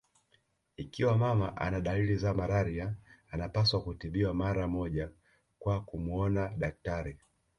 [0.77, 2.95] Ikiwa mama ana dalili za malaria
[3.31, 5.09] anapaswa kutibiwa mara moja
[5.59, 7.17] kwa kumuona daktari